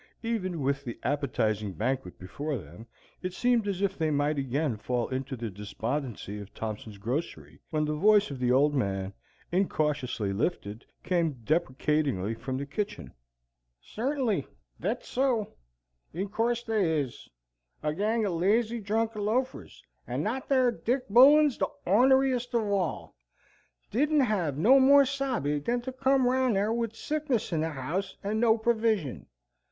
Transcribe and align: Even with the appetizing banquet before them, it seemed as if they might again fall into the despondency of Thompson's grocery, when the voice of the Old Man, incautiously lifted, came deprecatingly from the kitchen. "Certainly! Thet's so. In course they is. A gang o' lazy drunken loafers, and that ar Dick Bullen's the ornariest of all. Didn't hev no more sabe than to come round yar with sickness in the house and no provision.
Even 0.23 0.61
with 0.61 0.83
the 0.83 0.97
appetizing 1.03 1.73
banquet 1.73 2.17
before 2.17 2.57
them, 2.57 2.87
it 3.21 3.33
seemed 3.35 3.67
as 3.67 3.83
if 3.83 3.99
they 3.99 4.09
might 4.09 4.39
again 4.39 4.75
fall 4.75 5.07
into 5.09 5.35
the 5.35 5.51
despondency 5.51 6.39
of 6.39 6.51
Thompson's 6.55 6.97
grocery, 6.97 7.61
when 7.69 7.85
the 7.85 7.93
voice 7.93 8.31
of 8.31 8.39
the 8.39 8.51
Old 8.51 8.73
Man, 8.73 9.13
incautiously 9.51 10.33
lifted, 10.33 10.83
came 11.03 11.43
deprecatingly 11.43 12.33
from 12.33 12.57
the 12.57 12.65
kitchen. 12.65 13.13
"Certainly! 13.79 14.47
Thet's 14.81 15.07
so. 15.07 15.53
In 16.13 16.29
course 16.29 16.63
they 16.63 16.99
is. 16.99 17.29
A 17.83 17.93
gang 17.93 18.25
o' 18.25 18.35
lazy 18.35 18.79
drunken 18.79 19.23
loafers, 19.25 19.83
and 20.07 20.25
that 20.25 20.51
ar 20.51 20.71
Dick 20.71 21.07
Bullen's 21.09 21.59
the 21.59 21.69
ornariest 21.85 22.55
of 22.55 22.63
all. 22.63 23.13
Didn't 23.91 24.21
hev 24.21 24.57
no 24.57 24.79
more 24.79 25.05
sabe 25.05 25.63
than 25.63 25.81
to 25.81 25.91
come 25.91 26.25
round 26.27 26.55
yar 26.55 26.73
with 26.73 26.95
sickness 26.95 27.53
in 27.53 27.61
the 27.61 27.69
house 27.69 28.17
and 28.23 28.39
no 28.41 28.57
provision. 28.57 29.27